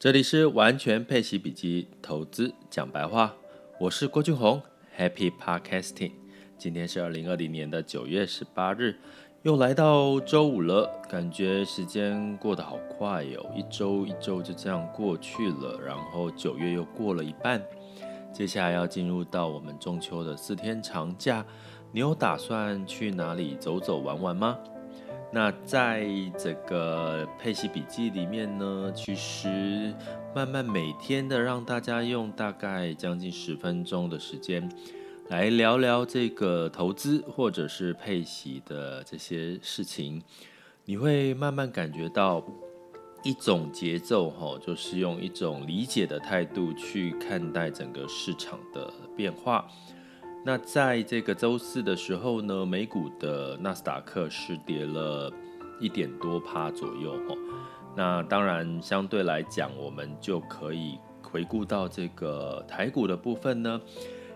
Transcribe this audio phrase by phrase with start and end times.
[0.00, 3.34] 这里是完全配息笔记投资讲白话，
[3.78, 4.62] 我是郭俊宏
[4.96, 6.12] ，Happy Podcasting。
[6.56, 8.96] 今天是二零二零年的九月十八日，
[9.42, 17.62] 又来到周五了，感觉时间过得好快哟，一周一周就这样过去了，然后九月又过了一半，
[18.32, 21.44] 接下来要进入到我们中秋的四天长假，
[21.92, 24.58] 你有打算去哪里走走玩玩吗？
[25.32, 29.94] 那在这个配息笔记里面呢，其实
[30.34, 34.68] 慢慢每天的让大家用大概将近十分钟的时间
[35.28, 40.20] 来聊聊这个投资或者是配息的这些事情，
[40.84, 42.44] 你会慢慢感觉到
[43.22, 49.68] 一种节奏哈，就是用一种理解的态度去看待整个市场的变化。
[50.42, 55.30] 那在这个周四的时候呢，美股的纳斯达克是跌了
[55.78, 57.36] 一点多趴左右哈。
[57.94, 63.80] 那当然相对来讲，我们就可以回顾到这个台股的部分呢。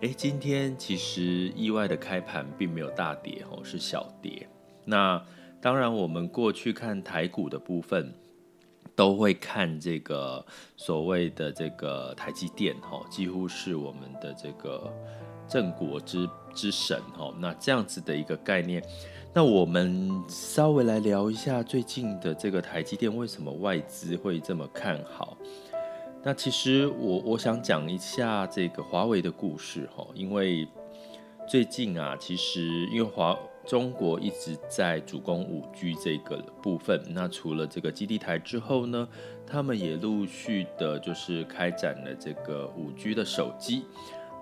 [0.00, 4.48] 诶，今天其实意外的开盘并没有大跌哦，是小跌。
[4.86, 5.22] 那
[5.60, 8.14] 当然，我们过去看台股的部分，
[8.96, 10.42] 都会看这个
[10.78, 14.90] 所谓的这个台积电哦，几乎是我们的这个。
[15.50, 18.80] 镇国之之神哦，那这样子的一个概念，
[19.34, 25.36] 那我们稍微来聊一下最近的这个台积电，为什么外资会这么看好？
[26.22, 30.68] 那其实我我想讲一下这个华为的故事哈，因为
[31.48, 39.08] 最近啊，其实因为华中国一直在主攻五 G 这个部分，那除了这个基地台之后呢，
[39.46, 43.84] 他们也陆续的就是开展了这个五 G 的手机。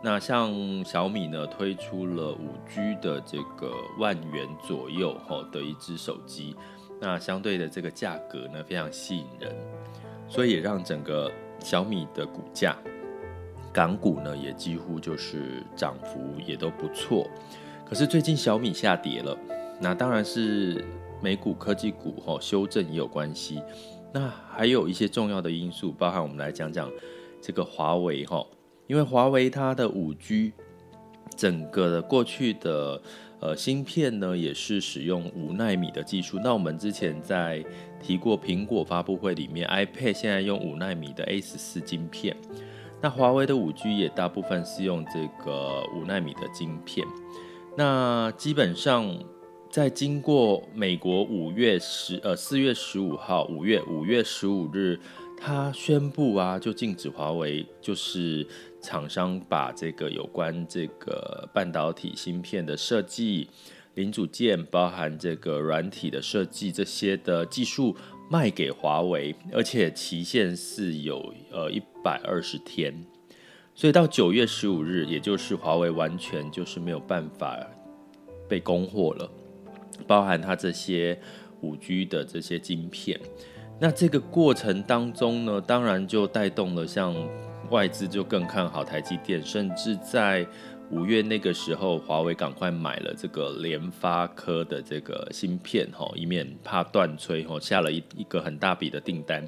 [0.00, 0.54] 那像
[0.84, 6.54] 小米呢，推出了五 G 的这个万元左右哈的一支手机，
[7.00, 9.52] 那相对的这个价格呢，非常吸引人，
[10.28, 12.76] 所以也让整个小米的股价，
[13.72, 17.28] 港股呢也几乎就是涨幅也都不错。
[17.84, 19.36] 可是最近小米下跌了，
[19.80, 20.84] 那当然是
[21.20, 23.60] 美股科技股哈修正也有关系。
[24.14, 26.88] 那还有一些重要的因素，包含我们来讲讲
[27.42, 28.46] 这个华为哈。
[28.88, 30.52] 因为华为它的五 G
[31.36, 33.00] 整个的过去的
[33.38, 36.40] 呃芯片呢，也是使用五纳米的技术。
[36.42, 37.64] 那我们之前在
[38.02, 42.36] 提过苹果发布会里面，iPad 现在用五纳米的 A 十四晶片。
[43.00, 47.06] 那华为的五 G 也大部分是用这个五纳米的晶片。
[47.76, 49.16] 那基本上
[49.70, 54.98] 在经过美国五月十呃四月十五号五月五月十五日，
[55.40, 58.46] 他宣布啊，就禁止华为就是。
[58.80, 63.48] 厂商把这个有关这个半导体芯片的设计、
[63.94, 67.96] 零组件，包含这个软体的设计这些的技术
[68.30, 73.04] 卖给华为，而且期限是有呃一百二十天，
[73.74, 77.58] 所以到九月十五日，也就是华为完全就是没有办法
[78.48, 79.28] 被供货了，
[80.06, 81.20] 包含它这些
[81.62, 83.20] 五 G 的这些晶片。
[83.80, 87.14] 那这个过程当中呢，当然就带动了像。
[87.70, 90.46] 外资就更看好台积电，甚至在
[90.90, 99.46] 五月那个时候，华为赶快买了这个联发科的这个芯片，哈，以免怕断炊，哈，下了一一个很大笔的订单。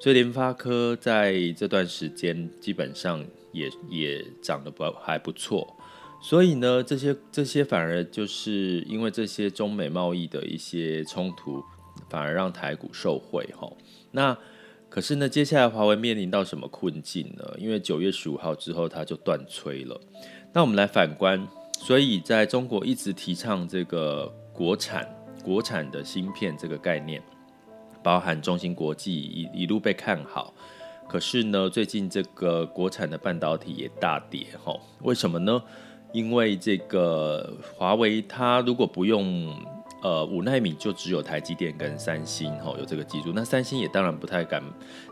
[0.00, 5.76] 所以联发科在这段时间基本上也也涨得不还不错。
[6.22, 11.62] 所以呢，这些这些反而就是因为这些中美贸易的一些冲突，
[12.10, 13.72] 反而让台股受惠，哈。
[14.10, 14.36] 那
[14.88, 17.44] 可是呢，接下来华为面临到什么困境呢？
[17.56, 19.98] 因为九月十五号之后，它就断炊了。
[20.52, 21.46] 那我们来反观，
[21.78, 25.08] 所以在中国一直提倡这个国产、
[25.44, 27.22] 国产的芯片这个概念，
[28.02, 30.52] 包含中芯国际一一路被看好。
[31.08, 35.62] 可是呢，最近这个国产的半导体也大跌，哈，为什么呢？
[36.12, 39.54] 因为这个华为它如果不用。
[40.02, 44.62] 呃，五纳米就只有台积电跟三星吼有这个技术，那三星也当然不太敢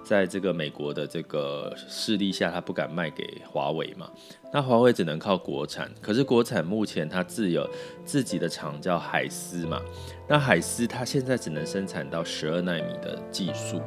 [0.03, 4.08] 在这个美国的这个势力下，他不敢卖给华为嘛。
[4.50, 7.69] 那华为只能靠国产，可是国产目前它自有
[8.02, 9.79] 自己的厂叫海思嘛，
[10.26, 13.82] 那海思它现在只能生产到十二纳米的技术，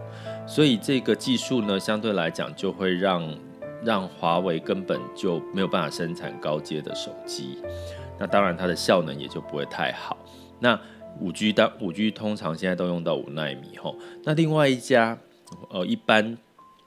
[0.47, 3.35] 所以这个技术呢，相对来讲就会让
[3.83, 7.57] 让华为根本就没有办法生产高阶的手机，
[8.19, 10.15] 那当然它的效能也就不会太好。
[10.61, 10.79] 那
[11.19, 15.19] 五 G 当五 G 通常现在都用到五纳米吼，那另外一家
[15.69, 16.37] 呃一般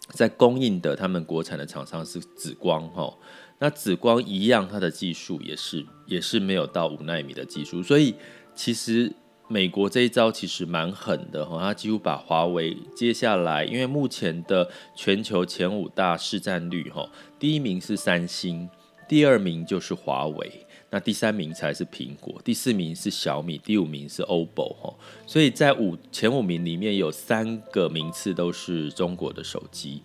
[0.09, 3.19] 在供应的他们国产的厂商是紫光吼，
[3.59, 8.15] 那紫光一样它的技术也是也是没有到五纳米的技术，所以
[8.55, 9.13] 其实
[9.47, 17.07] 美国这一招其实蛮狠的哈，它几乎把华为接下来，因为目前的全球前五大市占率哈，
[17.39, 18.69] 第一名是三星，
[19.07, 20.64] 第二名就是华为，
[20.95, 24.95] 那第三名才是苹果，第四名是小米，第五名是 OPPO 哈，
[25.27, 30.01] 所以在五前五名里面有三个名次都是中国的手机，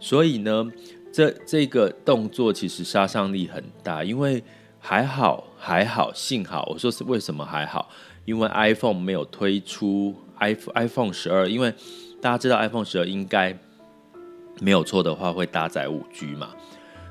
[0.00, 0.66] 所以呢，
[1.12, 4.42] 这这个动作其实杀伤力很大，因为
[4.78, 7.90] 还好还好，幸好我说是为什么还好？
[8.24, 11.70] 因为 iPhone 没有推出 iPhone iPhone 十二，因为
[12.22, 13.54] 大家知道 iPhone 十二应该
[14.58, 16.54] 没有错的话会搭载五 G 嘛，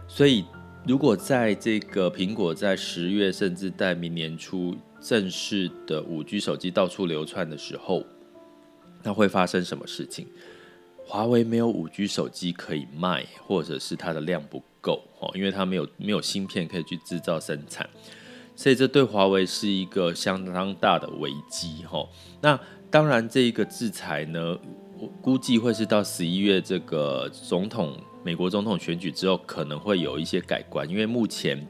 [0.07, 0.43] 所以
[0.89, 8.03] 如果在这个苹果在十月甚至在明年初正式的五 G 手机到处流窜的时候，
[9.03, 10.25] 那会发生什么事情？
[11.05, 17.87] 华为没有五 G 手机可以卖，或者是它的量不够哦，因为它没有没有芯片可以去制造生产。
[18.55, 22.03] 所以这对华为是一个相当大的危机，哈。
[22.41, 22.59] 那
[22.89, 24.57] 当然，这一个制裁呢，
[24.97, 30.87] 我估计会是到十一月这个总统美国总统选举之后，可能会有一些改观。
[30.89, 31.65] 因为目前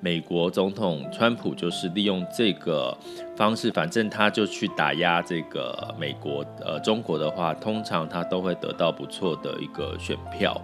[0.00, 2.96] 美国总统川普就是利用这个
[3.36, 10.60] 方式，反正他就去打压这个美国，呃，中国的话，通常他都会得到不错的一个选票。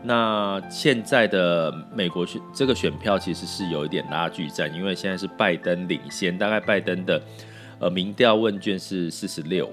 [0.00, 7.20] 那现在的美国选这个选票其实是有一点拉锯战，因为现在是拜登领先，大概拜登的
[7.80, 9.68] 呃民调问卷是四十六，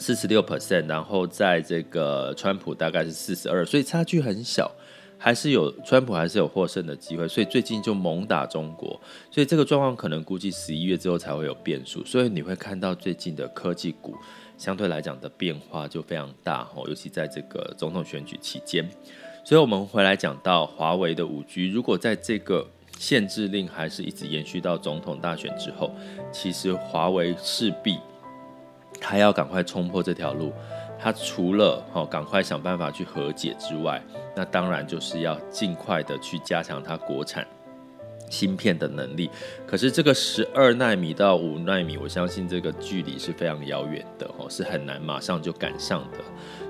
[0.00, 4.68] 四十六 percent，然后在这个川普大概是四十二，所以差距很小，
[5.18, 8.98] 还是有川普还是有获胜的机会，所以最近就猛打中国，
[9.30, 14.16] 所以这个状况可能估计十一月之后才会有变数，所以你会看到最近的科技股
[14.56, 18.88] 相对来讲的变化就非常大哦，尤其在这个总统选举期间。
[19.44, 22.66] 所以，我们回来讲到华为的五 G，如果在这个
[22.98, 25.90] 限制令还是一直延续到总统大选之后，
[26.30, 27.98] 其实华为势必
[29.00, 30.52] 他要赶快冲破这条路。
[31.02, 34.02] 他除了哦赶快想办法去和解之外，
[34.36, 37.46] 那当然就是要尽快的去加强它国产
[38.28, 39.30] 芯片的能力，
[39.66, 46.18] 可是这个十二纳米到五纳米，我相信这个距离是非常遥远的哦，是很难马上就赶上的。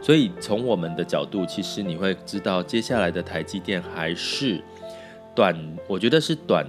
[0.00, 4.62] 所以从我们的角度，其实你会知道，接下来的台积电还是
[5.34, 5.54] 短，
[5.88, 6.64] 我觉得是短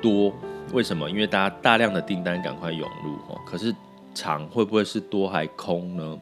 [0.00, 0.32] 多。
[0.72, 1.10] 为什么？
[1.10, 3.74] 因为大家大量的订单赶快涌入哦，可是
[4.14, 6.18] 长会不会是多还空呢？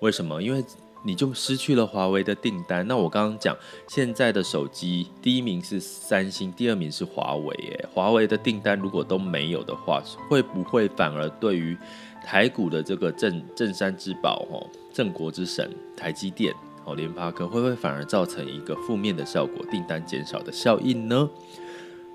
[0.00, 0.42] 为什么？
[0.42, 0.64] 因为
[1.04, 2.86] 你就失去了华为的订单。
[2.86, 3.56] 那我刚刚讲，
[3.88, 7.54] 现在的手机第一名是三星，第二名是华为。
[7.54, 11.76] 诶，华为的订单如果都没有的话，会不会反而对于
[12.24, 16.52] 台股的这个镇镇山之宝、吼镇国之神台积电、
[16.84, 21.30] 哦联发科，会不会反而造成一个负面的效果，订单减少的效应呢？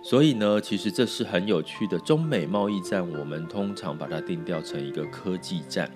[0.04, 5.90] 所以呢，其实这是很有趣的中美贸易战，我们通常把它定调成一个科技战。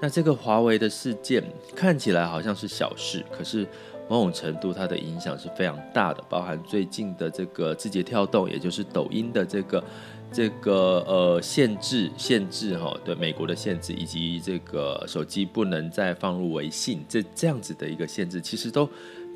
[0.00, 1.42] 那这个华为的事件
[1.74, 3.66] 看起来好像是小事，可是
[4.08, 9.84] 某种程度它的影响是非常大的，包含最近的这个字节跳动，也就是抖音的这个
[10.32, 18.88] 这个呃限制限制哈，对美国的限制，以及这个手机不能再放入微信这这样子的一个限制，其实都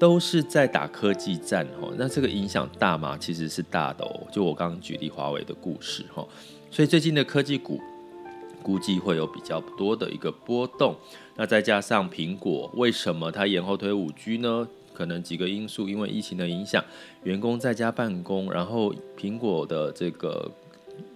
[0.03, 1.89] 都是在打科技战哈。
[1.97, 3.17] 那这个影响大吗？
[3.17, 4.27] 其实是大的哦。
[4.33, 6.27] 就我刚刚举例华为的故事哈，
[6.73, 7.81] 所以最近的科技股。
[8.65, 10.95] 估计会有比较多的一个波动，
[11.35, 14.69] 那再加上苹果，为什么它延后推五 G 呢？
[14.95, 16.85] 可能几个因素，因为疫情的影响，
[17.25, 20.49] 员工在家办公，然后苹果的这个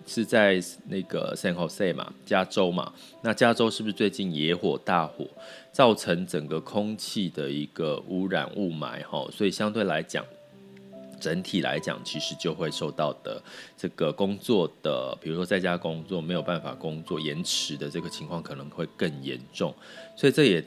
[0.07, 5.27] 是在那个 San Jose 嘛，加州嘛，那加州是不是最近野火大火，
[5.73, 9.03] 造成整个空气的一个污染雾霾？
[9.05, 10.25] 哈，所以相对来讲。
[11.19, 13.43] 整体来讲，其实就会受到的
[13.75, 19.75] 这个工作的，比如说在家工作没有办法工作延迟的这个情况可能会更严重，
[20.15, 20.63] 所以这也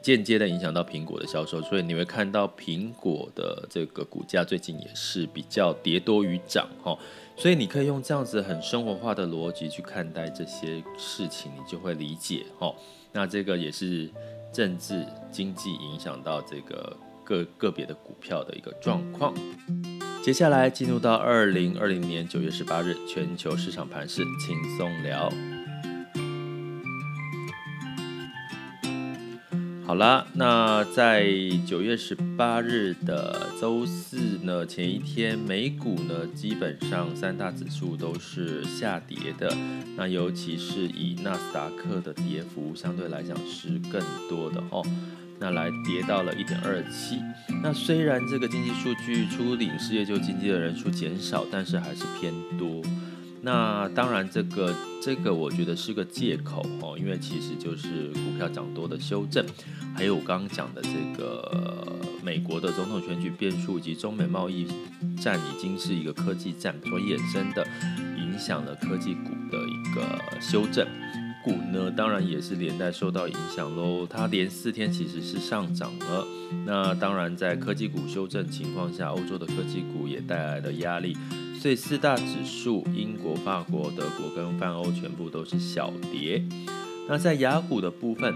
[0.00, 6.98] 间接的影响到苹果的销售，所以你会看到苹果的这个股价最近也是比较跌多于涨哈，
[7.36, 12.74] 所以你可以用这样子很生活化的逻辑去看待这些事情，你就会理解哦。
[13.12, 14.10] 那这个也是
[14.52, 16.96] 政治经济影响到这个。
[17.26, 19.34] 个个别的股票的一个状况。
[20.22, 25.28] 接下来进入到二零二零年九月十八日全球市场盘势轻松聊。
[29.86, 31.32] 好啦，那在
[31.64, 39.48] 九月十八日的周四呢，前一天美股呢，基本上三大指数都是下跌的。
[39.96, 44.84] 那尤其是以纳斯达克的跌幅相对来讲是更多的哦。
[45.38, 47.20] 那来跌到了一点二七。
[47.62, 52.82] 那虽然这个经济数据初领失业救济的人数减少，但是还是偏多。
[53.46, 59.46] 那当然，这个这个我觉得是个借口哦，因为其实就是股票涨多的修正，
[59.94, 64.66] 还有我刚刚讲的这个美国的总统选举变数以及中美贸易
[65.20, 67.64] 战已经是一个科技战所衍生的，
[68.18, 70.84] 影响了科技股的一个修正。
[71.44, 74.04] 股呢，当然也是连带受到影响喽。
[74.04, 76.26] 它连四天其实是上涨了。
[76.64, 81.16] 那当然，在科技股修正情况下，欧洲的科技股也带来了压力。
[81.60, 86.42] 所以四大指数，英国、法国、德国跟泛欧全部都是小跌。
[87.08, 88.32] 那在雅股的部分，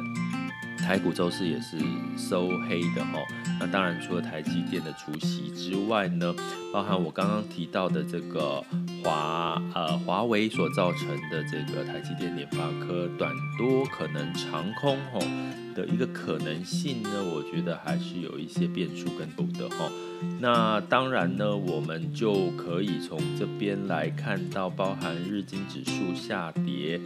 [0.79, 1.79] 台股周四也是
[2.17, 3.19] 收黑的哈。
[3.61, 6.35] 那当然，除了台积电的除息之外呢，
[6.73, 8.65] 包含我刚刚提到的这个
[9.05, 15.21] 华呃华为所造成的这个台积电、联发科短多可能长空吼
[15.75, 19.91] 的一个可能性呢，我觉得还是有一些变数跟补的哈。
[20.39, 27.01] 那当然呢，我们就可以从这边来看到，包含日经指数下跌，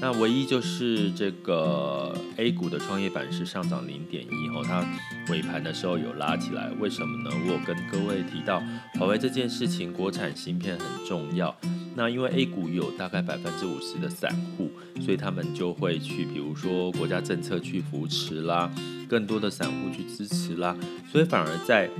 [0.00, 4.84] 那唯一就是这个 A 股的创业板是上涨零点一吼，它
[5.30, 5.92] 尾盘的时候。
[6.02, 7.30] 有拉起来，为什么呢？
[7.46, 8.60] 我跟各位提到
[8.98, 11.54] 华为这件事情，国产芯片很重要。
[11.94, 14.70] 那因为 A 股有大概百分之五十的散户，
[15.04, 18.70] 所以他们就会去，比如说国家政策去扶持啦，
[19.08, 20.76] 更多的散户去支持啦，
[21.10, 21.90] 所以反而在。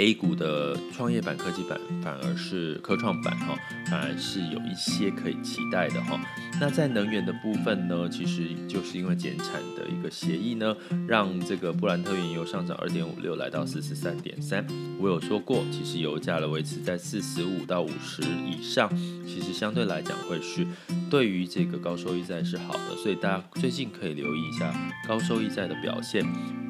[0.00, 3.58] A 股的创业板、科技板反而是科创板哈，
[3.90, 6.20] 反而是有一些可以期待的哈。
[6.60, 10.76] 那在能源的部分呢，其实就是因为减产的一个协议呢，
[11.08, 14.64] 让这个布兰特原油上涨二点五六，来到四十三点三。
[15.00, 18.88] 我有说过，其实油价的维持在四十五到五十以上，
[19.26, 20.64] 其实相对来讲会是
[21.10, 24.74] 对于这个高收益债是好的，所以大家最近可以留意一下
[25.06, 26.24] 高收益债的表现。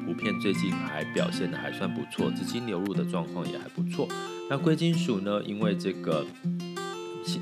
[0.05, 4.07] 普遍最近还表现的还算不错，资金流入的状况也还不错。
[4.49, 5.39] 那贵金属呢？
[5.43, 6.25] 因为这个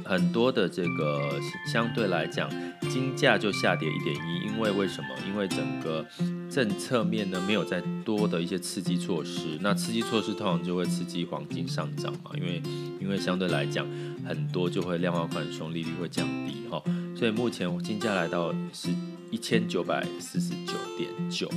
[0.04, 1.40] 很多的这个
[1.72, 2.50] 相对来讲，
[2.90, 4.48] 金价就下跌一点一。
[4.48, 5.10] 因为为什么？
[5.28, 6.04] 因为整个
[6.50, 9.58] 政策面呢没有再多的一些刺激措施。
[9.62, 12.32] 那刺激措施通常就会刺激黄金上涨嘛。
[12.36, 12.62] 因为
[13.00, 13.86] 因为相对来讲，
[14.26, 16.82] 很多就会量化宽松，利率会降低哈。
[17.16, 18.90] 所以目前金价来到是
[19.30, 21.48] 一千九百四十九点九。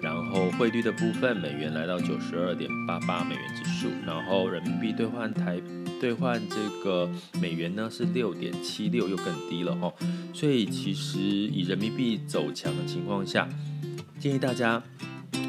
[0.00, 5.60] 然后汇率的部分，美元来到九十二点八八美元指数，然后人民币兑换台
[6.00, 7.06] 兑换这个
[7.40, 9.92] 美元呢是六点七六，又更低了哈。
[10.32, 13.46] 所以其实以人民币走强的情况下，
[14.18, 14.82] 建议大家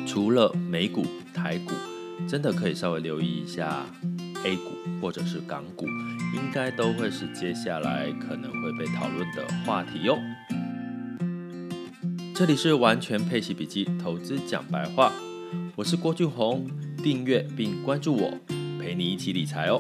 [0.06, 1.74] 除了美股、台股，
[2.28, 3.86] 真的可以稍微留意一下
[4.44, 5.86] A 股或者是港股，
[6.36, 10.20] 应该都会是接下来可能会被讨论的话题哟。
[12.36, 15.14] 这里是完全配息笔记，投资讲白话，
[15.78, 18.38] 我是郭俊宏，订阅并关注我，
[18.80, 19.80] 陪你一起理财哦。